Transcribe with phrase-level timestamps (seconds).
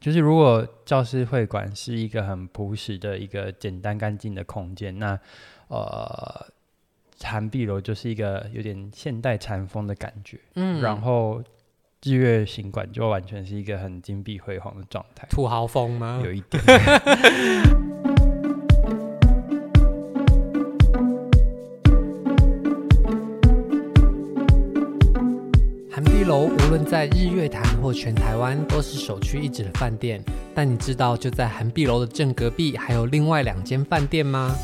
[0.00, 5.18] 就是如果教师会馆是一个很朴实的一个简单干净的空间，那
[5.68, 6.46] 呃，
[7.16, 11.42] 禅碧楼就是一个有点现代禅风的感觉，嗯，然后
[12.04, 16.22] 日月行馆就完全是一个很金碧辉煌的状态，土豪风吗？
[16.24, 16.62] 有一点。
[26.78, 30.22] 论在日月潭或全台湾都是首屈一指的饭店，
[30.54, 34.54] 但你知道就在涵碧楼的正隔壁还有另外两间饭店吗？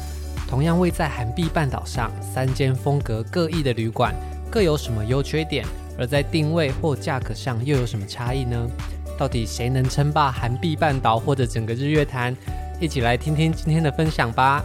[0.48, 4.14] 同样位在涵碧半岛上，三间风格各异的旅馆
[4.48, 5.66] 各有什么优缺点？
[5.98, 8.64] 而在定位或价格上又有什么差异呢？
[9.18, 12.36] 到底谁能称霸韩碧半岛或者整个日月潭？
[12.80, 14.64] 一起来听听今天的分享吧。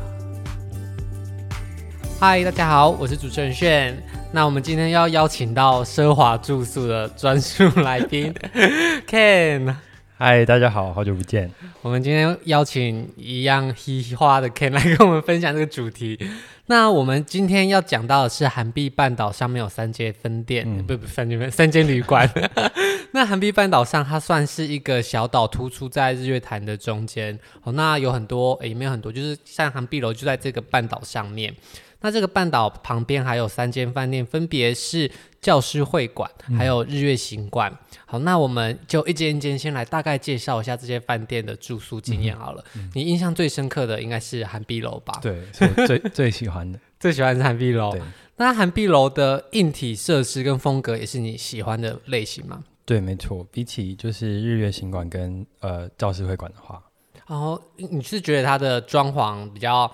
[2.20, 3.98] 嗨，大家好，我是主持人炫。
[4.32, 8.32] 那我们今天要邀请到奢华住宿的专属来宾
[9.10, 9.76] Ken。
[10.18, 11.50] 嗨，大家好，好久不见。
[11.82, 16.20] 我们今天邀请一样嘻嘻花的 Ken 来跟我们分享这个主题。
[16.68, 22.30] 那我们今天要讲到的是韩碧半岛上面有三间分店，嗯、不不三间分三间旅馆。
[23.12, 27.40] 那韩碧半岛上它算是一个小岛，突出在日月潭的中间。
[27.64, 31.56] 哦，那有很多，也没有很多，就是像韩碧楼就在这个半岛上面。
[32.02, 35.12] 那这个半岛旁边还有三间饭店，分别是
[35.42, 37.72] 教师会馆，还有日月行馆。
[37.72, 42.64] 嗯、好，那我们就一间一间先来大概介绍一下这些饭店的住宿经验好了。
[42.94, 45.20] 你印象最深刻的应该是韩碧楼吧？
[45.22, 47.94] 对，是我最最喜欢的， 最喜欢是韩碧楼。
[48.38, 52.64] 那韩碧楼的硬体设施跟风格也是你喜欢的类型吗？
[52.86, 53.46] 对，没错。
[53.52, 56.82] 比起就是日月行馆跟呃教师会馆的话，
[57.28, 59.92] 然后你是觉得它的装潢比较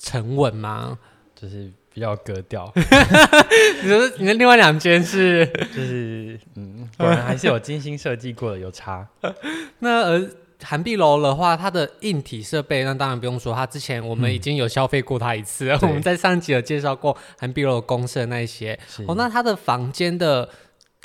[0.00, 0.98] 沉稳吗？
[1.40, 9.06] 就是比较格调， 你说你的另外两间是，就是嗯，果然还是有精心设计过的，有差。
[9.78, 10.28] 那呃，
[10.62, 18.76] 涵碧楼的话，它的硬体设备，那当然不用说，它之前我们已经有消费过它一次，嗯、我们在上集有介绍过涵碧楼的公社那一些。
[18.88, 20.48] 是哦，那它的房间的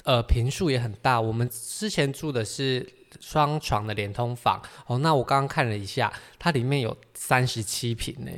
[0.03, 2.87] 呃坪数也很大，我们之前住的是。
[3.25, 8.31] 双床的连通房哦，那我刚刚看了一下，它里面有三十七平呢，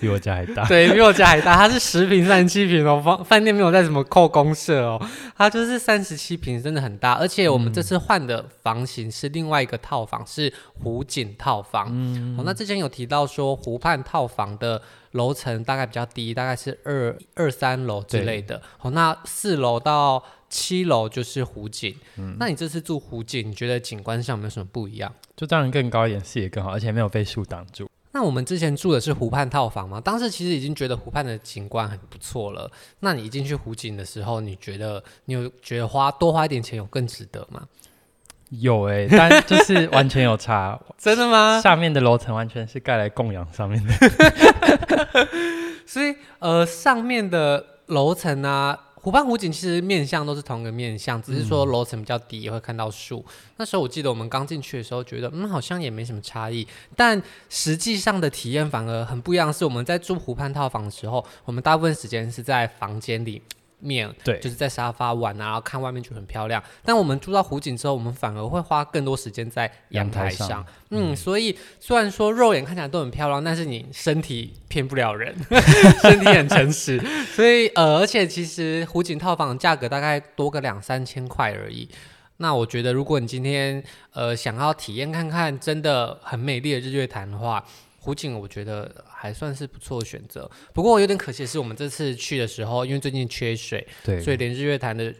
[0.00, 0.64] 比我家还大。
[0.66, 5.06] 对，比我家还大，它是十平三十七平哦，房饭店没有在什么扣公社哦，
[5.36, 7.12] 它就是三十七平，真的很大。
[7.12, 10.50] 而且我们这次换的房型是另外一个套房，是
[10.82, 11.88] 湖景套房。
[11.90, 18.62] 嗯，哦，那之前有提到说湖畔套房的楼层大概比较低，大概是二二三楼之类的。
[18.78, 20.22] 好、哦，那四楼到
[20.56, 25.14] 七楼就是湖景，嗯，那你这次住湖景，你觉得景观上有没有什么不一样？
[25.36, 27.86] 就当然更高一点，视野更好，而且没有被树挡住。
[28.12, 30.00] 那我们之前住的是湖畔套房吗？
[30.00, 32.70] 当时其实已经觉得湖畔的景观很不错了。
[33.00, 37.64] 那你一进去湖景的时候，你觉得你有觉得花多花一点钱有更值得吗？
[38.48, 40.80] 有哎、欸，但就是完全有差。
[40.96, 41.60] 真的吗？
[41.60, 43.92] 下面的楼层完全是盖来供养上面的，
[45.84, 48.84] 所以呃，上面的楼层啊。
[49.06, 53.24] 湖畔湖景其实面向都是同一个面向，只是说楼层比较低，也会看到树。
[53.28, 59.52] 嗯、那时候我记得我们刚进去的时候，觉得嗯好像也没什么差异，但实际上的体验反而很不一样。
[59.52, 63.40] 是我们在住湖畔套房的时候，我们大部分时间是在房间里。
[63.78, 66.62] 面对，就是在沙发玩啊，然后看外面就很漂亮。
[66.84, 70.48] 但我们住到湖景之后，我们反而会花更多时间在阳台上。
[70.48, 75.34] 上嗯，嗯，所以虽然说肉眼看起来都很漂亮，但是你身体骗不了人，
[76.02, 76.98] 身体很诚实。
[77.34, 81.88] 所以呃，而且其实湖景套房的价格大概多个两三千块而已。
[82.38, 83.82] 那我觉得，如果你今天
[84.12, 87.64] 呃想要体验看看真的很美丽的日月潭的话，
[88.06, 95.12] 湖景我觉得还算是不错的选择，不过有点可惜的是，我们这次去的时候，因为最近缺水，对，所以连日月潭的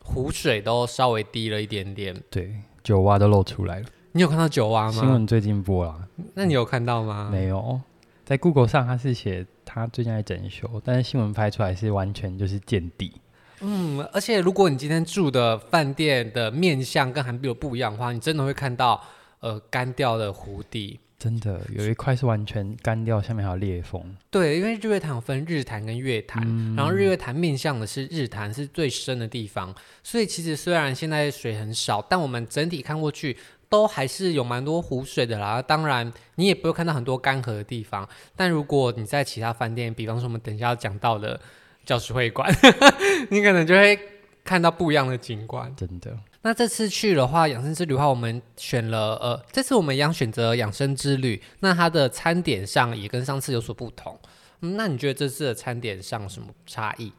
[0.00, 2.54] 湖水都稍微低了一点点，对，
[2.84, 3.86] 九蛙都露出来了。
[4.12, 5.00] 你有看到九蛙吗？
[5.00, 7.30] 新闻最近播了，那你有看到吗？
[7.32, 7.80] 没有，
[8.26, 13.14] 在 Google 上它是写他最近在整修，但是新闻拍出来是完全就是见底。
[13.60, 19.02] 嗯，而且如果你今天住的饭店的面相跟韩碧楼不一样的话，你真的会看到
[19.40, 21.00] 呃干掉的湖底。
[21.20, 24.02] 真的有一块是完全干掉，下面还有裂缝。
[24.30, 29.74] 对，因为日月潭有分日潭跟月潭，嗯、然后日月潭面向的是日潭，是最深的地方。
[30.02, 33.36] 所以其实虽然现在水很少，但我们整体看过去
[33.68, 35.60] 都还是有蛮多湖水的啦。
[35.60, 38.08] 当然，你也不会看到很多干涸的地方。
[38.34, 41.38] 但如果你在其他饭店，比方说我们等一下要讲到的
[41.84, 42.50] 教师会馆，
[43.28, 43.98] 你可能就会
[44.42, 45.70] 看到不一样的景观。
[45.76, 46.16] 真的。
[46.42, 51.40] 那这次去的话，养生之旅的话，我们选了呃，这次我们一样选择养生之旅。
[51.60, 54.18] 那它的餐点上也跟上次有所不同。
[54.62, 57.12] 嗯，那你觉得这次的餐点上有什么差异？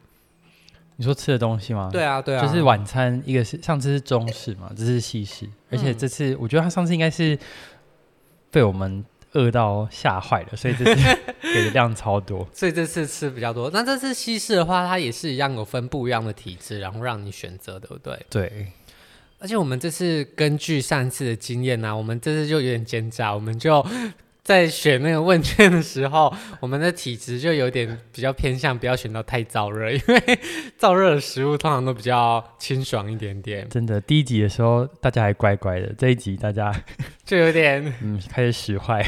[0.96, 1.88] 你说吃的东西吗？
[1.92, 7.38] 对啊，对啊，就是晚餐，一个是上次是中式嘛， 这是西式，而且这次我觉得他上次应该是
[8.50, 13.70] 被我们饿到吓坏了，所以这次 给的量超多，所以这次吃比较多。
[13.72, 18.26] 那这次西式的话，它也是一样有分不一样的体质，然后让你选择，对不对？
[18.28, 18.72] 对。
[19.42, 23.84] 而且我们这次根据上次的经验呢、我们这次就有点奸诈，我们就。
[24.52, 30.38] 在选那个问卷的时候，我们的体质就有点比较偏向不要选到太燥热，因为
[30.78, 33.66] 燥热的食物通常都比较清爽一点点。
[33.70, 36.70] 真的，第一集的时候大家还乖乖的，这一集大家
[37.24, 39.02] 就有点嗯开始使坏，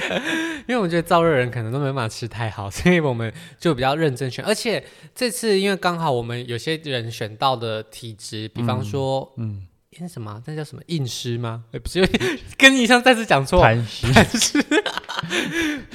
[0.68, 4.44] 因为我觉得燥热人可能都没办法吃太好，所以我们就比较认真选。
[4.44, 4.84] 而且
[5.14, 9.48] 这次因为刚好我们有些人选到的体质，比方说嗯。
[9.48, 9.66] 嗯
[10.00, 10.42] 那什么？
[10.46, 11.64] 那叫什么印湿吗？
[11.72, 12.06] 欸、 不是，
[12.58, 13.62] 跟你上再次讲错。
[13.64, 14.64] 痰湿，痰湿。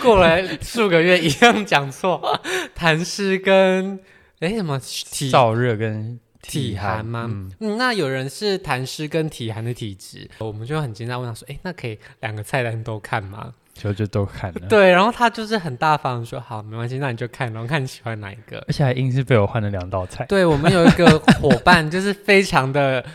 [0.02, 2.40] 过来数个月一样讲错。
[2.78, 4.00] 痰湿跟
[4.40, 7.26] 哎、欸、什么体燥热跟体寒吗？
[7.30, 14.68] 嗯，嗯，那有人是痰湿跟体寒的体质，我们就很惊讶问他说：“哎、欸，那可以两个菜单都看吗？” 就就都看了。
[14.68, 20.26] 对，然后他就是很大方说：“好，没关系，那你就看，然后看你喜欢哪一个。”而且还硬是被我换了两道菜。
[20.26, 23.06] 对，我们有一个伙伴，就是非常的。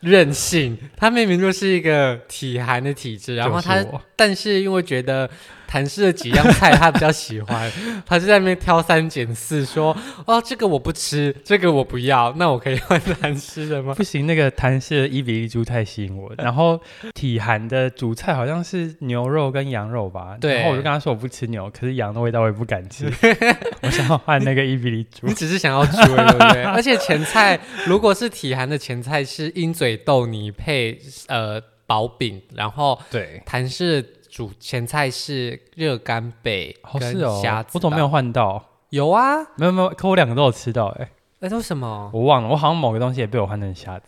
[0.00, 3.84] 任性，他明明就是一个体寒的体质，然后他，
[4.14, 5.28] 但是因为觉得。
[5.68, 7.70] 谭氏的几样菜他比较喜欢，
[8.06, 9.94] 他就在那边挑三拣四，说
[10.26, 16.32] ：“哦，这个我不吃，这个我不要，那我可以换谭氏的吗？” 不行，那个谭氏的伊比利猪太吸引我。
[16.38, 16.80] 然后
[17.12, 20.38] 体寒的主菜好像是牛肉跟羊肉吧？
[20.40, 20.54] 对。
[20.54, 23.04] 然后我就跟他说我不吃牛，可是羊的味道我也不敢吃，
[23.82, 25.26] 我想要换那个伊比利猪。
[25.26, 26.64] 你只是想要猪，对不对？
[26.72, 34.14] 而且前菜如果是体寒的前菜是鹰嘴豆泥配呃薄饼，然后对谭氏。
[34.38, 38.64] 主前菜是热干贝跟虾子，哦哦，我怎么没有换到？
[38.90, 42.08] 有啊，没有没有，可我两个都有吃到，欸，哎，那为什么？
[42.14, 44.04] 我忘了，我好像某个东西也被我换成虾子。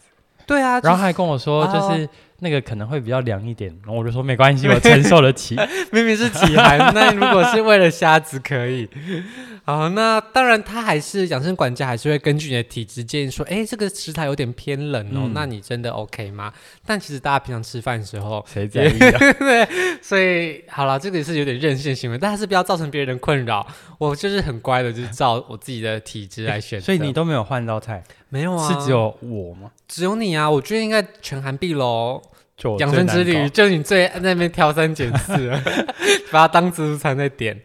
[0.46, 2.08] 对啊，然后他还跟我说，就是。
[2.40, 5.56] 那个可能会比较凉一点，然后我就说没关系，我承受得起。
[5.92, 8.88] 明明是体寒，那如果是为了虾子可以。
[9.64, 16.52] 好，那当然他还是养生管家，还是会根据你的体质建议说，哎，这个食材有点偏冷哦，嗯、那你真的 OK 吗？
[16.84, 19.18] 但其实大家平常吃饭的时候，谁在意啊？
[19.38, 19.68] 对，
[20.02, 23.64] 所以好了，这个也是有点任性行为，但还是不要造成别人困扰。
[23.98, 26.86] 我就是很乖的，就是照我自己的体质来选择。
[26.86, 28.02] 所以你都没有换道菜？
[28.30, 29.70] 没有啊，是只有我吗？
[29.86, 30.48] 只有你啊！
[30.48, 31.74] 我觉得应该全韩碧
[32.68, 35.50] 楼养生之旅，就你最在那边挑三拣四，
[36.30, 37.58] 把它当自助餐在点。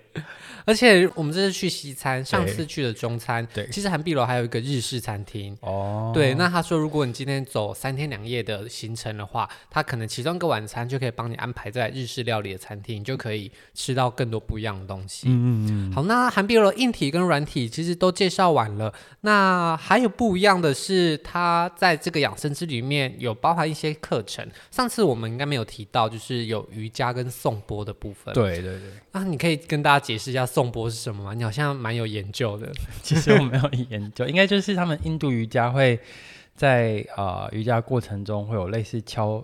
[0.66, 6.12] 而且我们这次去西餐，上次去的中餐，对，其实韩碧楼还有一个日式餐厅哦。
[6.14, 15.28] 对，那他说，如果你今天走三天两夜的行程的话，他可能其中一个晚餐就可以帮你安排在日式料理的餐厅，你就可以吃到更多不一样的东西。
[15.30, 15.94] 嗯嗯嗯。
[15.94, 18.92] 好，那韩碧楼硬体跟软体其实都介绍完了，
[19.22, 24.44] 那还有不一样的是，它在这个养生之旅里面有包含一些课程。
[24.72, 28.34] 上次我们应该没有提到，就是有瑜伽跟颂钵的部分。
[28.34, 28.82] 对对对。
[29.12, 30.44] 那你可以跟大家解释一下。
[30.56, 31.34] 颂钵是什么吗？
[31.34, 32.72] 你好像蛮有研究的。
[33.04, 36.00] 其实我没有研究，应该就是他们印度瑜伽会
[36.56, 39.44] 在啊、呃、瑜伽过程中会有类似敲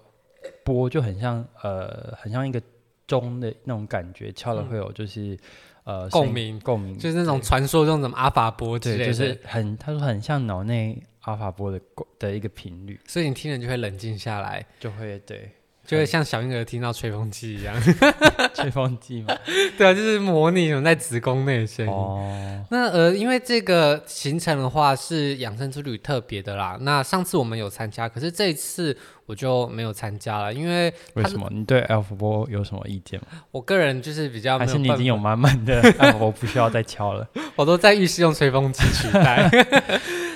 [0.64, 2.62] 钵，就很像呃很像一个
[3.06, 5.38] 钟的那种感觉，敲了会有就是、
[5.84, 11.82] 嗯、呃共鸣共鸣，就是那种传说中什么阿法波之类的，就是很他说很像脑内阿法波的
[12.18, 15.52] 的一个频率，所以你听了就会冷静下来，就会对。
[15.92, 17.76] 就会像小婴儿听到吹风机一样，
[18.56, 19.36] 吹风机嘛，
[19.78, 21.92] 对啊，就是模拟什么在子宫内的声音。
[21.92, 26.78] 哦，那呃，因为这个行程的话是养生之旅特别的啦。
[26.80, 28.96] 那上次我们有参加，可是这一次
[29.26, 31.46] 我就没有参加了，因为为什么？
[31.52, 33.26] 你对 F 波有什么意见吗？
[33.52, 37.28] 我个人就是比较还是你已经有满满的 F 波不需要再敲了？
[37.58, 39.50] 我都在浴室用吹风机取代。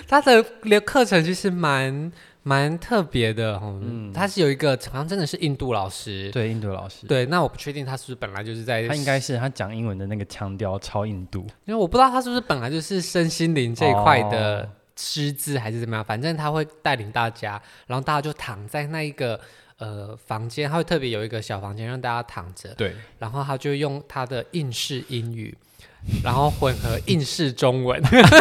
[0.05, 0.43] 他的
[0.81, 2.11] 课程其实蛮。
[2.47, 19.41] 蛮特别的，嗯，他是有一个好像真的是印度老师，对，印度老师，对，那我不确定他是不是本来就是在，他应该是他讲英文的那个腔调超印度，因为我不知道他是不是本来就是身心灵这一块的师资还是怎么样，反正他会带领大家，然后大家就躺在那一个
[19.77, 25.55] 呃房间，他会特别有一个小房间让大家躺着，对，然后他就用他的应试英语。
[26.23, 27.99] 然后混合应试中文，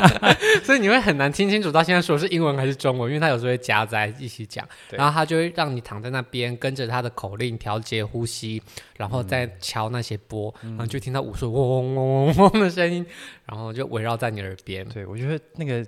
[0.64, 4.68] 所以你会很难听清楚，他现在说的是英文还是中文，因为他有时候会夹在一起讲。
[4.90, 8.62] 然后他就会让你躺在那边，跟着他的口令调节呼吸，
[8.98, 13.06] 然后再敲那些波，嗯、然后就听到无数嗡嗡嗡嗡嗡的声音，
[13.46, 14.86] 然后就围绕在你耳边。
[14.90, 15.82] 对，我觉得那个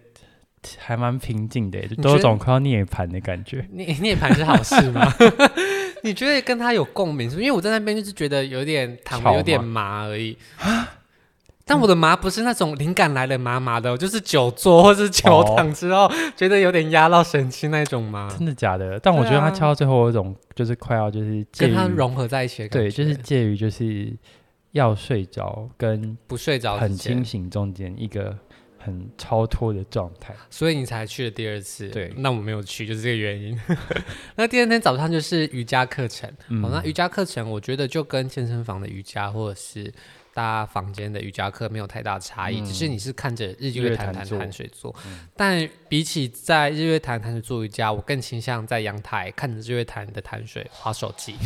[0.79, 3.67] 还蛮平静的，都有种快要涅槃的感觉。
[3.73, 5.13] 涅涅槃是好事吗？
[6.03, 7.37] 你觉得跟他有共鸣是？
[7.39, 10.37] 因为我在那边就是觉得有点躺有点麻而已。
[11.69, 18.29] 但我的麻不是那种灵感来了麻麻的，我就是久坐或是久躺之后、哦、觉得有点压到神经那种麻。
[18.29, 19.01] 真的假的？
[19.01, 24.15] 但我觉得他敲到最后有一种就是快要就是跟它融合在一起的感觉，对，就是介于就是
[24.71, 28.39] 要睡着跟不睡着很清醒中间一个。
[28.87, 31.89] 很超脱的状态，所以你才去了第二次。
[31.89, 33.61] 对，那我没有去，就是这个原因。
[34.37, 36.33] 那第二天早上就是瑜伽课程。
[36.49, 39.93] 嗯、哦，那瑜伽课程我觉得就跟健身房的瑜伽或者是
[40.37, 44.95] 大家房间的瑜伽课没有太大差异，嗯、只是你是看着日月潭潭潭水做。
[45.07, 51.37] 嗯、但比起在日月潭潭水做瑜伽，我更倾向在阳台看着日月潭的潭水划手机。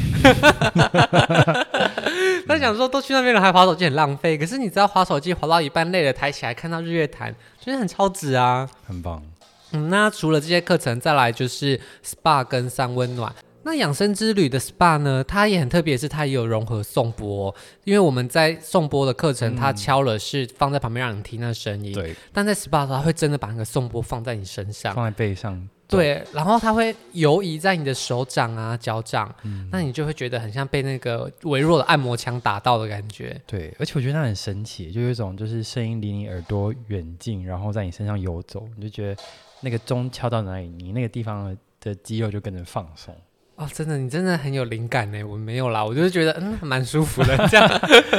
[2.49, 4.37] 他想说，都去那边了，还划手机很浪费。
[4.37, 9.23] 可是你知道，划手机划到一半累了，抬起来看到日月潭，觉得很超值啊，很棒。
[9.71, 13.33] 嗯，那除了这些课程，再来就是 SPA 跟三温暖。
[13.62, 17.55] 那养生之旅的 SPA 呢，它也很特别，是它也有融合颂钵。
[17.85, 21.93] 因为我们在颂钵的课程，它敲了是放在旁边让你听那声音。
[21.93, 22.14] 对。
[22.33, 25.69] 但在 SPA 的时候，它会真的把那个颂钵放在你身上，放在背上。
[25.87, 33.40] 对，然后它会游移在你的手掌啊、脚掌，嗯、那你就会觉得很像被那个微弱的按摩枪打到的感觉。
[33.45, 39.21] 对，而且我觉得它很神奇，就有一种就是声音离你耳朵远近，然后在你身上游走，你就觉得
[39.62, 43.12] 那个钟敲到哪里，你那个地方的肌肉就跟着放松。
[43.61, 45.23] 哦，真的，你真的很有灵感呢。
[45.23, 47.69] 我没有啦，我就是觉得嗯，蛮舒服的这样。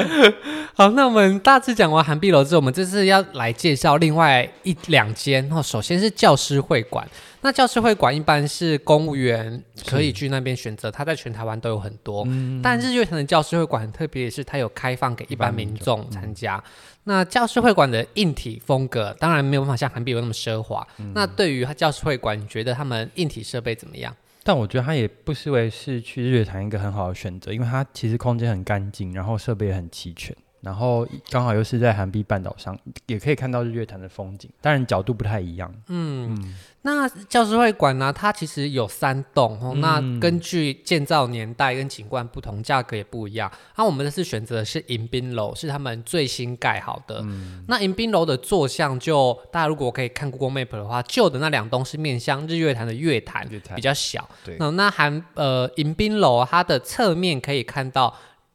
[0.75, 5.51] 好，那我们大致讲完韩碧楼之后，我们这次要来介绍另外一两间。
[5.51, 7.09] 哦，首先是教师会馆。
[7.41, 12.23] 那教师会馆一般是公务员可以去那边选择，它在全台湾都有很多。
[12.27, 16.57] 嗯、但日月潭的教师会馆很特别的是，它有开放给一般民众参加。
[16.57, 16.71] 嗯、
[17.05, 20.87] 那教师会馆的硬体风格当然没有办法像韩碧楼那么奢华。
[20.99, 24.15] 嗯、那对于教师会馆，你觉得他们硬体设备怎么样？
[24.43, 32.77] 但我觉得它也不失为是去日月潭一个很好的选择，因为它其实空间很干净，然后设备也很齐全，然后刚好又是在韩碧半岛上，
[33.07, 35.73] 也可以看到日月潭的风景，当然角度不太一样。
[35.87, 36.35] 嗯。
[36.35, 38.11] 嗯那教师会馆呢？
[38.11, 39.73] 它其实有三栋哦。
[39.75, 43.51] 嗯、那根据建造年代跟景观不同，价格也不一样。
[43.77, 47.19] 那我们这次选择的是迎宾楼，是他们最新盖好的。
[47.21, 54.27] 嗯、那迎宾楼的坐向就，大家如果可以看 Google Map 的话，旧的那两栋是面向日月潭的月潭，比较小。
[54.43, 54.57] 对。
[54.57, 58.11] 那那涵呃迎宾楼它的侧面可以看到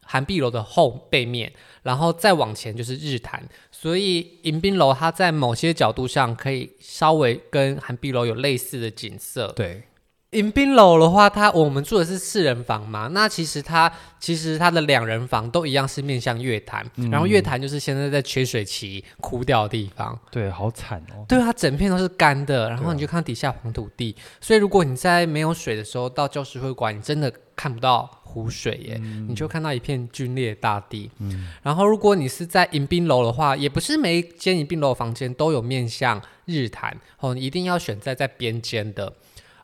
[0.06, 3.46] 涵碧楼的后背面，然后再往前就是日坛。
[3.70, 9.52] 所以迎宾楼它在某些角度上可以稍微跟涵碧楼有类似的景色。
[9.54, 9.82] 对，
[10.30, 20.18] 迎宾楼的话，它我们住的是四人房嘛，那其实它其实它的两人房都一样是面向月坛，嗯、然后月坛就是现在在缺水期枯掉的地方。
[20.30, 21.24] 对，好惨哦。
[21.28, 28.22] 对，它整片都是干的，然后你就看底下黄土地，啊、所以如果你在没有水的时候到教师会馆，你真的看不到。
[28.36, 31.10] 湖水耶，嗯、你就看到一片龟裂大地。
[31.20, 39.10] 嗯、然后如果你是在迎宾楼的话，也不是每一间迎宾楼的房间都有面向日潭哦，你一定要选在在边间的，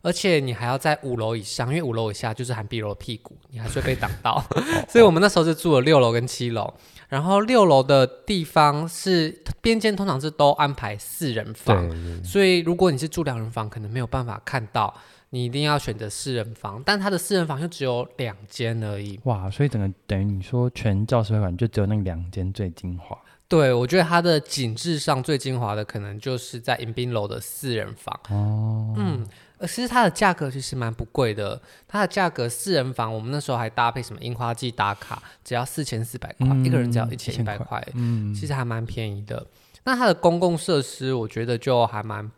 [0.01, 4.43] 而且你还要在五楼以上，因为五楼以下就是涵碧楼的屁股，你还是会被挡到。
[4.89, 6.73] 所以我们那时候是住了六楼跟七楼，
[7.11, 11.87] 然后六楼的地方是边间，通常是都安排四人房，
[12.25, 14.95] 所以如果你是住两人房，可能没有办法看到。
[15.35, 19.19] 你一定要选择四人房，但它的四人房就只有两间而已。
[19.25, 23.19] 哇，所以整个等于你说全教师会馆就只有那两间最精华。
[23.49, 28.15] 对，我觉得它的景致上最精华的可能就是在迎宾楼的四人房。
[28.29, 29.27] 哦，嗯，
[29.62, 31.59] 其实它的价格其实蛮不贵的。
[31.89, 39.47] 它的价格四人房，我们那时候还搭配什么樱花季打卡，只要四千四百块，嗯、一个人只要一千一百块，嗯，其实还蛮便宜的。
[39.85, 42.31] 那它的公共设施，我觉得就还蛮。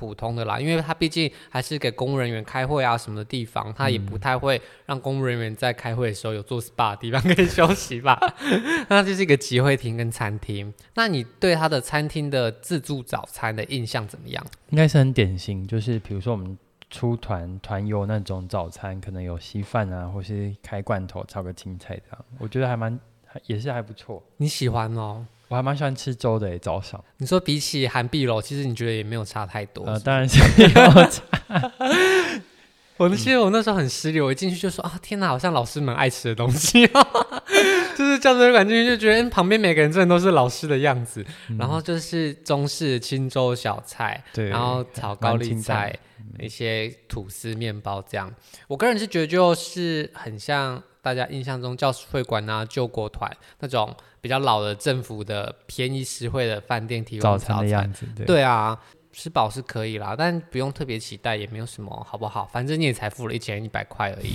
[0.00, 8.18] 普通的啦，因为他毕竟还是给公务人员开会啊什么的地方，他也不太会让公务人员在开会的时候有做 SPA 的地方可以休息吧。
[8.88, 10.72] 那就是一个集会厅跟餐厅。
[10.94, 14.42] 那你对他的餐厅的自助早餐的印象怎么样？
[14.70, 16.56] 应该是很典型，就是比如说我们
[16.88, 22.24] 出团团游那种早餐，可能有稀饭啊，或是开罐头炒个青菜这样。
[22.38, 22.98] 我觉得还蛮
[23.46, 24.22] 也是还不错。
[24.38, 25.26] 你喜欢哦？
[25.50, 27.02] 我还蛮喜欢吃粥的，早上。
[27.16, 29.84] 你说比起韩碧楼，其实你觉得也没有差太多。
[29.84, 31.22] 呃，当然是没有差。
[32.96, 36.86] 我记得我那时候很失礼，我一进去就说啊，天哪，好像老师们爱吃的东西，
[37.98, 41.24] 就是教师馆进去就觉得旁边每个人真的都是老师的样子。
[41.48, 45.98] 嗯、然后就是中式清粥小菜，对，然后炒高丽菜，
[46.38, 48.32] 一些吐司面包这样。
[48.68, 53.94] 我个人是觉得就是很像大家印象中教师会馆啊、救国团那种。
[54.22, 58.78] 比较老的政府的便宜实惠的饭店提供早餐，早餐的样子，对，对啊，
[59.14, 62.44] 吃饱是可以啦，但不用特别期待，也没有什么好不好？
[62.52, 64.34] 反正你也才付了一千一百块而已。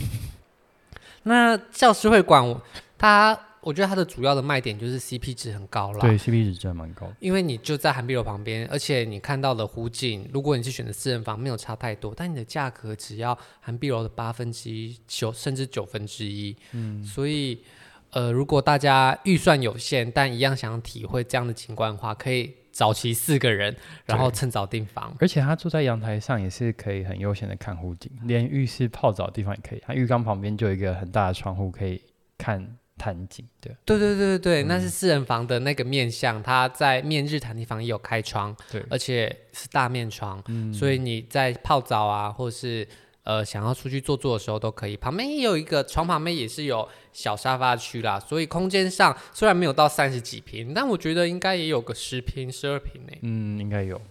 [1.22, 2.60] 那教师会馆，
[2.98, 6.00] 它我觉得它的主要的卖点就是 CP 值很高啦。
[6.00, 7.12] 对，CP 值真的蛮高。
[7.20, 16.56] 因为你就在涵碧楼旁边，而且你看到的湖景，如果你是选择私人房，没有差太多，但你的价格只要涵碧楼的八分之一，九甚至九分之一。
[16.74, 17.64] 嗯，所以
[18.12, 25.16] 呃，如果大家预算有限，但一样想要体会这样的景观的话，可以找齐四个人，然后趁早订房。
[25.20, 29.82] 而且他住在阳台上，也是可以很悠闲的看湖景，连浴室泡澡的地方也可以。
[29.84, 32.00] 他浴缸旁边就有一个很大的窗户，可以
[32.38, 32.78] 看。
[33.06, 42.88] 潭景对，对对对对对，嗯、那是四人房的那个面向，它在面日潭地方也有开窗，对，而且是大面窗，嗯，所以你在泡澡啊，或是
[43.24, 44.98] 呃想要出去坐坐的时候都可以。
[44.98, 53.14] 旁边也有一个床旁边也是有小沙发区啦，所以空间上虽然没有到三十几平，但我觉得应该也有个十平、十二平呢。
[53.22, 54.02] 嗯，应该有。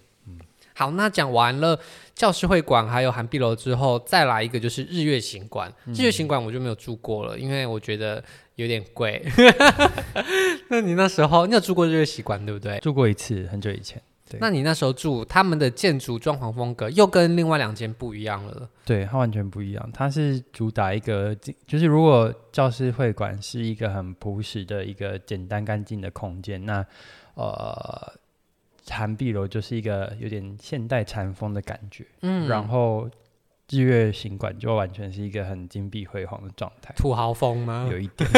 [0.77, 1.79] 好，那讲完了
[2.17, 5.73] 教师会馆还有韩碧楼之后，再来一个就是日月行馆。
[5.85, 8.23] 嗯、日月行馆我就没有住过了，因为我觉得
[8.57, 9.25] 有点贵。
[10.69, 12.79] 那你那时候你有住过日月习馆对不对？
[12.81, 14.01] 住过一次，很久以前。
[14.29, 14.39] 对。
[14.41, 18.69] 那你那时候住他们的建筑装潢风格又跟另外两间不一样了。
[18.85, 19.91] 对，它完全不一样。
[19.93, 26.85] 它是主打一个，就是如果教师会馆是一个很朴实的一个简单干净的空间，那
[27.35, 28.13] 呃。
[28.91, 33.09] 涵碧楼就是一个有点现代禅风的感觉，嗯，然后
[33.71, 37.89] 日月行馆就完全是一个很金碧辉煌的状态，土豪风吗？
[37.91, 38.29] 有一点，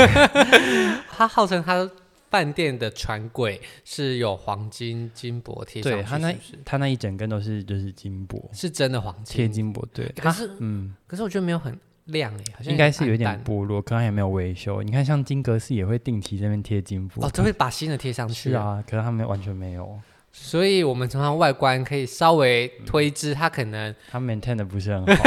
[1.10, 1.90] 他号称他
[2.30, 9.36] 饭店的船柜是有黄金金箔贴上去，对，它那他那一整根都是就是金箔，是真的黄金。
[9.36, 14.82] 贴金箔，对，可是嗯，可是我觉得没有很亮诶，好像应该是有一点剥落，刚刚也没有维修。
[14.82, 19.98] 你看像金阁寺也会定期这边贴金箔，哦，都会把新的贴上去，是啊，可是他们完全没有。
[20.38, 25.24] 所以，我们从它外观可以稍微推知，它可能它 maintain 的不是很好，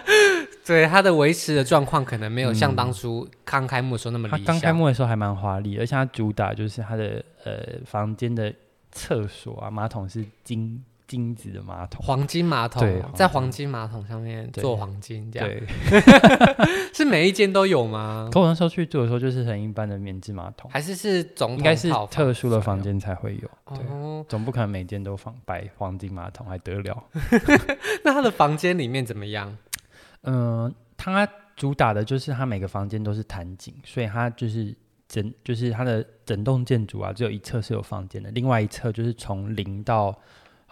[0.66, 4.44] 对它的维持的状况可能没有像当初刚开幕的时候那么理想。
[4.44, 7.56] 它刚开幕的时候还蛮华丽，而且它主打就是它的呃
[7.86, 8.52] 房间的
[8.90, 10.82] 厕所啊，马桶是金。
[11.12, 15.62] 金子的马桶，黄金马桶，对，在黄金马桶上面做黄金这样，对，
[16.94, 18.30] 是每一间都有吗？
[18.32, 23.84] 可我那时候去住的时候，就是很一般的棉质马桶，还是是总应该是特殊的房间才会有，对，
[24.26, 27.04] 总不可能每间都放摆黄金马桶，还得了？
[28.02, 29.54] 那他的房间里面怎么样？
[30.22, 34.74] 嗯，他主打的就是他每个房间都是弹景，所以他就是
[35.06, 40.18] 整就是他的整栋建筑啊，只有一侧是有房间的，另外一侧就是从零到。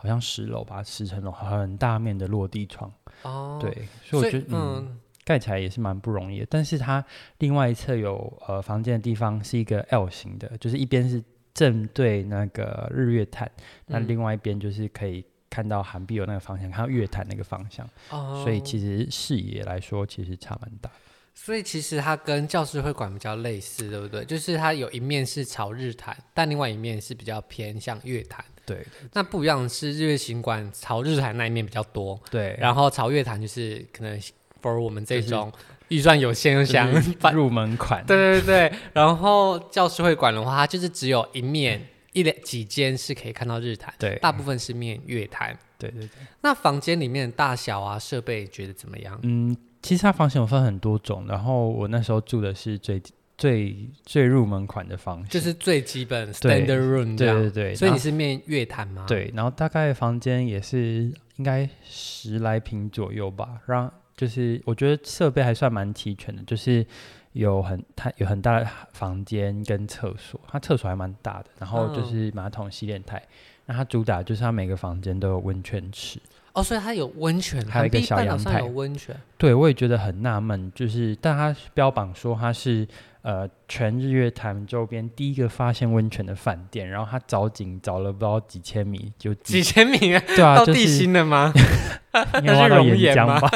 [0.01, 2.91] 好像十楼吧，十层楼，很大面的落地窗。
[3.23, 3.71] 哦，对，
[4.03, 6.47] 所以我觉得，嗯，盖起来也是蛮不容易的。
[6.49, 7.05] 但是它
[7.37, 13.51] 另外一侧有呃房间的地方是一个 L 型的，就是一边是正对那个日月潭，
[13.85, 17.87] 那另外一边就是可以看到韩碧楼那个方向，看到月潭那个方向。
[18.09, 20.91] 哦，所以其实视野来说，其实差蛮大。
[21.35, 24.25] 所以其实它跟教师会馆比较类似，对不对？
[24.25, 28.45] 就是它有一面是朝日坛，但另外一面是比较偏向月坛。
[28.67, 34.21] 对，对，那不一样的是日月行馆朝日坛那一面比较多，对，然后朝月坛就是可能
[34.63, 35.51] for 我们这种
[35.89, 36.89] 预算有限又想
[37.33, 38.73] 入门款，对对对。
[38.93, 46.11] 然后教师会馆的话，它就是只有一面一两几间是可以看到日坛，对，大部分是面月坛，对对对。
[46.43, 49.19] 那房间里面的大小啊，设备觉得怎么样？
[49.23, 53.03] 嗯，其实它房型有分很多种，然后我那时候住的是最。
[53.41, 57.41] 最最入门款的房型，就是最基本 standard room 这样。
[57.41, 59.07] 对对对，所以你是面月潭吗？
[59.09, 63.63] 对，然后大概房间也是应该十来平左右吧。
[63.65, 66.87] 让就是我觉得设备还算蛮齐全的，就是
[67.33, 71.47] 有很它有很大的房间跟厕所，它厕所还蛮大的。
[71.59, 73.27] 然后就是马桶、洗脸台，
[73.65, 76.21] 那、嗯、它主打就是它每个房间都有温泉池。
[76.53, 78.61] 哦，所以它有温泉，还有一个小阳台。
[78.61, 79.17] 有温泉。
[79.39, 82.87] 对，我也觉得很纳闷，就是但它标榜说它是。
[83.23, 90.23] 呃，全日月潭周边第一个发现温泉的饭店，然后他找井找了不知道几千米，就几，几千米啊？
[90.27, 91.53] 对啊，到地心了吗？
[92.41, 93.51] 应该挖到岩浆吧？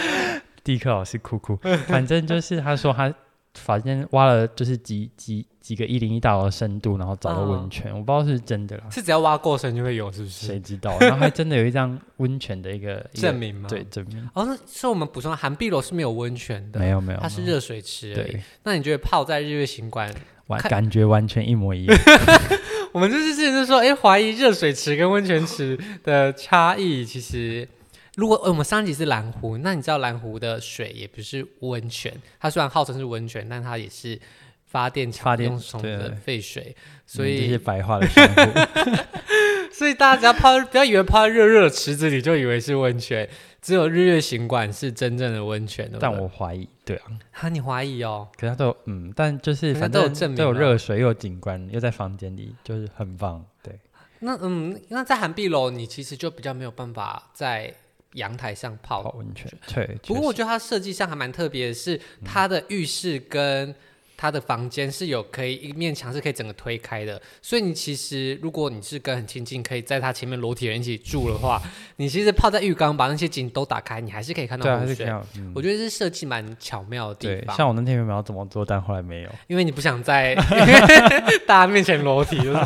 [0.64, 3.12] 地科老师哭哭，反正就是他说他。
[3.54, 8.84] 房间挖了就是几几几个一零一大楼的深度，然后找到温泉，哦、我不知道是，真的啦。
[8.90, 10.46] 是只要挖过深就会有，是不是？
[10.48, 10.98] 谁知道？
[10.98, 13.68] 然后还真的有一张温泉的一个证明吗？
[13.68, 14.28] 对，证明。
[14.34, 18.12] 哦，那是我们补充，韩碧楼是没有温泉的，没有没有，它是热水池。
[18.12, 20.12] 对，那你觉得泡在日月行馆，
[20.48, 21.96] 完感觉完全一模一样。
[22.92, 27.68] 我们就是之前就说，哎，怀疑热水池跟温泉池的差异，其实。
[28.14, 34.20] 如果我们上集是蓝湖，那你知道蓝湖的水也不是温泉，它虽然号称是温泉，但它也是
[34.72, 38.68] 发电厂用的废水，所以这些白话的生活。
[39.70, 43.28] 所以大家只要泡，不要以为泡在热热的池子里就以为是温泉，
[43.60, 45.98] 只有日月行馆是真正的温泉的。
[46.00, 48.28] 但我怀疑，对啊，哈，你怀疑哦？
[48.38, 53.44] 可是他都有嗯，但就是反正都有都有热水，又有景观，又在房间里，就是很棒。
[53.62, 53.78] 对，
[54.20, 57.74] 那嗯，那在寒碧楼，你其实就比较没有办法在
[58.12, 59.50] 阳台上泡温泉。
[59.74, 63.74] 对，不过我觉得它设计上还蛮特别的是，它的浴室跟
[64.22, 71.60] 他的房间是有可以一面墙是可以整个推开的，所以你其实如果你是跟很亲近，可以在他前面裸体人一起住的话，
[71.96, 75.08] 你其实泡在浴缸，把那些景都打开，你还是可以看到湖水。
[75.36, 77.56] 嗯、我觉得是设计蛮巧妙的地方。
[77.56, 80.36] 像我那天原本要怎么做，但后来没有，因为你不想在
[81.44, 82.60] 大家面前裸体，就是。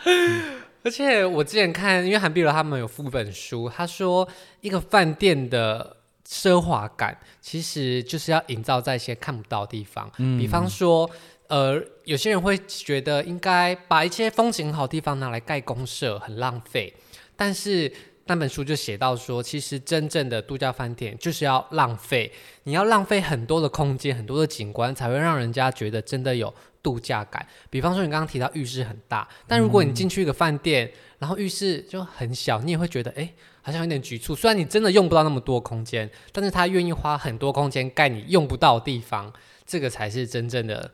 [0.84, 4.28] 而且我之前看，因为韩碧楼他们有附本书，他说
[4.60, 5.96] 一个饭店的。
[6.32, 11.08] 奢华感其实就是要营造在一些看不到的地方，嗯、比方说，
[11.48, 16.94] 呃，有些人会觉得应该把一些风景好的地方拿来盖公社，很浪费。
[17.36, 17.92] 但是
[18.24, 27.46] 那本书就写到说，其实真正的度假饭店就是要浪费，你要浪费很多的空间、很多的景观，才会让人家觉得真的有度假感。
[27.68, 33.30] 比方说，你刚刚提到浴室很大，但如果你进去一个饭店，嗯、然后浴室就很小，你也会觉得，哎。
[33.62, 39.32] 好像有点局促，虽然你真的用不到那么多空间，但是他愿意花很多空间盖你用不到的地方，
[39.64, 40.90] 这个才是真正的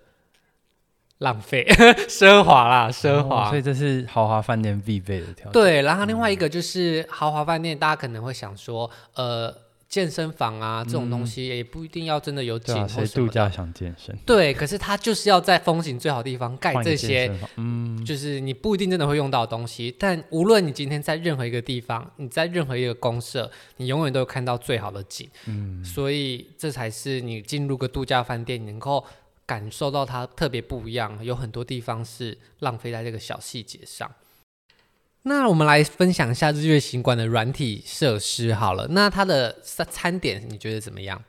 [1.18, 1.64] 浪费
[2.08, 3.46] 奢华啦，奢华。
[3.46, 5.52] 哦，所以这是豪华饭店必备的条件。
[5.52, 9.67] 对，然后另外一个就是豪华饭店，大家可能会想说，呃。
[9.88, 14.14] 健身房啊，这种东西也不一定要真的有景或什么度假想健身？
[14.26, 19.94] 对，可是他就是要在风景最好的地方盖这些，嗯，就是你不一定真的会用到的东西。
[19.98, 25.26] 但无论你今天在任何一个地方，你在任何一个公社，你永远都会看到最好的景。
[25.46, 29.02] 嗯，所以这才是你进入个度假饭店，你能够
[29.46, 31.18] 感受到它特别不一样。
[31.24, 34.10] 有很多地方是浪费在这个小细节上。
[35.28, 38.88] 那我们来分享一下日月行馆的软体设施好了。
[38.90, 41.22] 那它的餐餐点你觉得怎么样？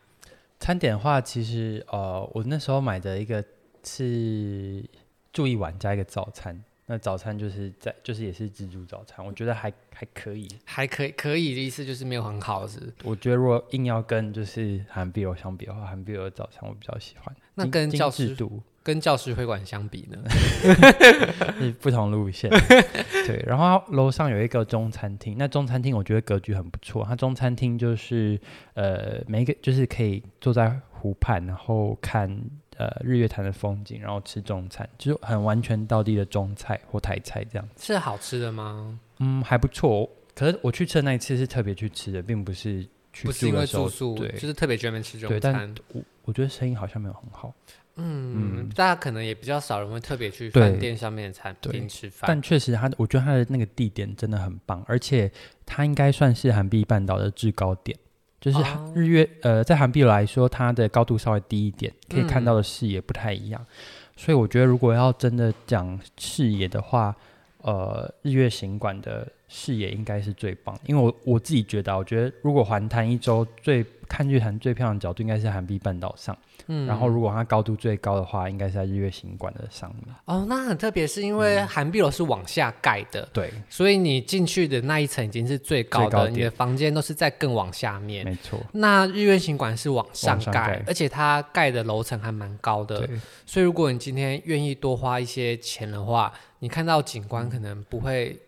[0.60, 3.44] 餐点的话，其实呃，我那时候买的一个
[3.84, 4.84] 是
[5.32, 6.64] 住一晚加一个早餐。
[6.92, 17.36] 那早餐就是在就是也是自助早餐，我觉得还还可以，还可以可以的意思就是没有很好是，我觉得如果硬要跟就是韩碧楼相比的话，韩碧楼的早餐我比较喜欢。
[17.54, 18.36] 那跟教师
[18.84, 20.18] 跟教师会馆相比呢？
[21.60, 22.50] 是不同路线。
[23.28, 27.06] 对，然后楼上有一个中餐厅，那中餐厅我觉得格局很不错。
[27.08, 28.39] 它中餐厅就是
[28.74, 32.39] 呃每一个就是可以坐在湖畔，然后看。
[32.80, 37.86] 呃，日月潭的风景，然后吃中餐，就是很完全到地的中菜或台菜这样子。
[37.86, 38.98] 是好吃的吗？
[39.20, 40.10] 嗯，还不错。
[40.34, 45.54] 可是我去吃的那一次是特别去吃的，并不是去不是因为住宿，对，就是特别专门吃中餐。
[45.54, 47.54] 但我我觉得生意好像没有很好。
[48.00, 52.28] 嗯，嗯大家可能也比较少人会特别去饭店上面的餐厅吃饭。
[52.28, 55.32] 但确实它，他我觉得它的那个地点真的很棒，而且
[55.66, 57.98] 它应该算是韩币半岛的制高点。
[58.42, 58.58] 就是
[58.96, 59.32] 日月，oh.
[59.44, 63.62] 呃，在韩币来说，它的高度稍微低一点，可以看到的视野不太一样。
[63.62, 63.76] 嗯、
[64.16, 67.14] 所以我觉得，如果要真的讲视野的话，
[67.62, 70.78] 呃，日月行馆的视野应该是最棒。
[70.86, 76.38] 因为我我自己觉得，我觉得如果环潭一周最看日月潭最漂亮的角度，应该是韩碧半岛上。
[76.67, 80.15] 嗯，然后如果它高度最高的话，应该是在日月行馆的上面。
[80.26, 88.24] 哦，那很特别，是因为韩碧楼是往下盖的，对，所以你进去的那一层已经是最高的，高你的房间都是在更往下面。
[88.24, 88.60] 没错。
[88.74, 98.39] 那日月行馆是往上盖，上盖而且它盖的楼层还蛮高的，对所以如果你今天愿意多花一些钱的话，你看到景观可能不会，嗯、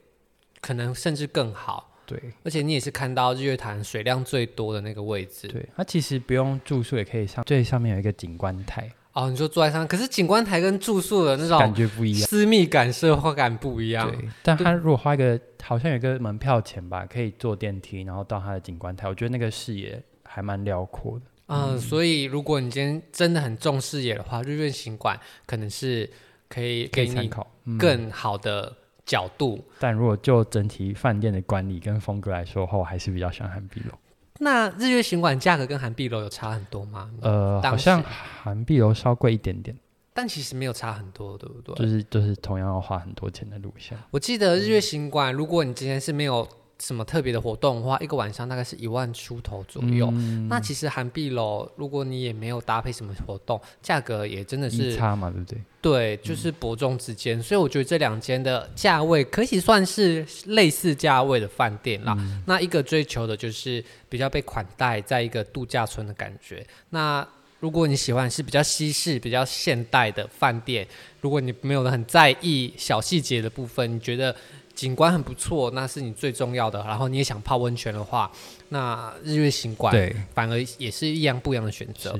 [0.61, 1.89] 可能甚至更好。
[2.05, 5.47] 对，而且你也是看到日月潭水量最多的那个位置。
[5.47, 8.91] 对，它其实不用住宿也可以上，最上面有一个景观台。
[9.13, 14.09] 哦，你说坐在上面，可是景观台跟住宿的那种感觉不一样，私密感、奢华感不一样。
[14.11, 21.25] 对，但它如果花一个，好像有一个门票钱吧，可以坐电梯，然后到它的景观台，我觉得那个视野还蛮辽阔的。
[21.47, 26.09] 嗯，嗯，所以如果你今天真的很重视野的话，日月行馆可能是
[26.47, 27.29] 可以给你
[27.77, 28.77] 更好的。
[29.03, 33.91] 角度，但如果就整体饭店的管理跟风格来说的话，我还是比较喜欢韩碧楼。
[34.39, 37.09] 那日月行馆价格跟韩碧楼有差很多吗？
[37.19, 39.75] 呃，好像韩碧楼稍贵一点点，
[40.13, 41.75] 但其实没有差很多，对不对？
[41.75, 43.97] 就是就是同样要花很多钱的路线。
[44.11, 46.47] 我记得日月行馆，如果你今天是没有。
[46.81, 50.09] 什么特别的活动的话，一个晚上大概是一万出头左右。
[50.13, 55.61] 嗯、那其实韩碧楼，如果你也没有搭配什么活动，价格也真的是差嘛，对不对？
[55.79, 57.37] 对，就是伯仲之间。
[57.37, 62.15] 嗯、所以我觉得这两间的价位可以算是类似价位的饭店啦。
[62.17, 66.65] 嗯、那一个追求的就是比较被款待，在一个度假村的感觉。
[66.89, 67.25] 那
[67.59, 70.87] 如果你喜欢是比较西式、比较现代的饭店，
[71.19, 74.35] 如果你没有很在意小细节的部分，你觉得？
[74.81, 76.83] 景观很不错，那是你最重要的。
[76.85, 78.31] 然后你也想泡温泉的话，
[78.69, 82.19] 那日月行馆对，反而也是一样不一样的选择。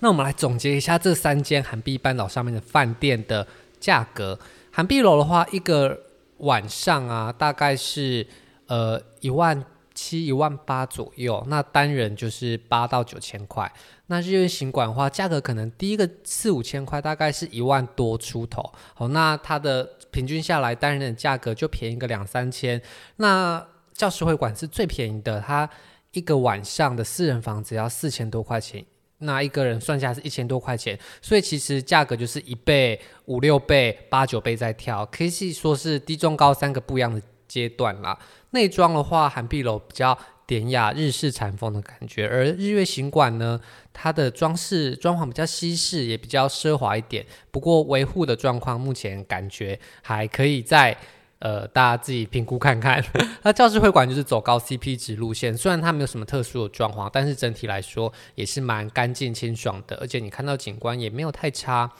[0.00, 3.46] 那我们来总结一下这三间韩碧半岛上面的饭店的
[3.78, 4.36] 价格。
[4.72, 5.96] 韩碧楼的话，一个
[6.38, 8.26] 晚上啊，大概是
[8.66, 11.42] 呃一万七、一万八左右。
[11.48, 13.72] 那单人就是八到九千块。
[14.06, 18.62] 那日月行馆的话，价格可能第一个四五千块，大概是一万多出头。
[18.94, 22.80] 好，那它的平均下来单人的价格就便宜个两三千。
[23.16, 25.68] 那教师会馆是最便宜的，它
[26.12, 28.84] 一个晚上的四人房只要四千多块钱。
[29.24, 37.22] 那一个人算下来是一千多块钱，所以其实价格就是一倍、五六倍、八九倍在跳，可以说是低中高三个不一样的
[37.52, 38.18] 阶段啦。
[38.50, 43.60] 内装的话，韩碧楼比较典雅、日式禅风的感觉，而日月行馆呢，
[43.92, 47.26] 它的装饰装潢比较西式，也比较奢华一点。
[47.50, 50.96] 不过维护的状况目前感觉还可以在。
[51.44, 53.04] 呃，大家自己评估看看。
[53.42, 61.90] 那教师会馆就是走高 CP 值路线，虽然它没有什么特殊的装潢，但是整体来说也是蛮干净清爽的，而且你看到景观也没有太差。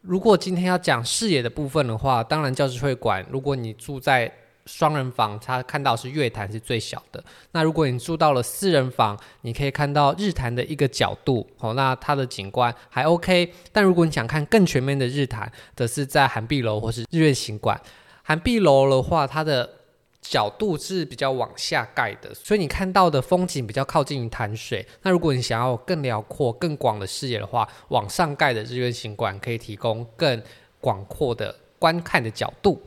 [0.00, 4.32] 如果今天要讲视野的部分的话，当然教师会馆，如果你住在
[4.68, 7.24] 双人房，它看到是月潭是最小的。
[7.52, 13.52] 那如果你住到了四人房，你可以看到日潭的一个角度，哦，那它的景观还 OK。
[13.72, 17.80] 但如果你想看更全面的日潭，则是在涵碧楼或是日月行馆。
[18.22, 19.68] 涵碧楼的话，它的
[20.20, 24.86] 角度是比较往下盖的，所以你看到的风景比较靠近于潭水。
[25.02, 30.42] 那如果你想要更辽阔、更广的视野的话，往上盖的日月行馆可以提供更
[30.78, 32.82] 广阔的观看的角度。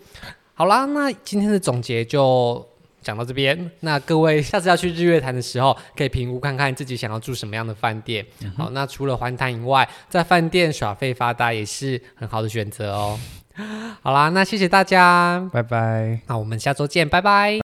[0.62, 2.64] 好啦，那今天的总结就
[3.02, 3.72] 讲到这边。
[3.80, 8.24] 那各位 下次要去日月潭的时候，可以评估看看自己想要住什么样的饭店。
[8.44, 13.20] 嗯、好，那除了环潭以外，在饭店耍废发呆也是很好的选择哦。
[14.04, 16.20] 好啦，那谢谢大家，拜拜。
[16.28, 17.60] 那我们下周见，拜拜。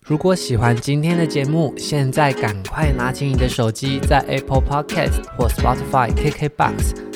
[0.00, 7.05] 如果喜欢今天的节目，现在赶快拿起你的手机，在 Apple Podcast 或 Spotify、KKBox